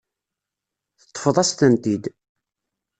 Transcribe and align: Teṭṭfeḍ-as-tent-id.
Teṭṭfeḍ-as-tent-id. 1.01 2.03